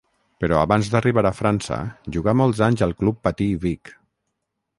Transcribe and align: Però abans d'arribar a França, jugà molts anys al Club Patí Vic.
Però 0.43 0.55
abans 0.61 0.87
d'arribar 0.93 1.23
a 1.29 1.33
França, 1.41 1.77
jugà 2.17 2.35
molts 2.41 2.63
anys 2.69 2.85
al 2.87 2.97
Club 3.03 3.21
Patí 3.29 3.51
Vic. 3.69 3.95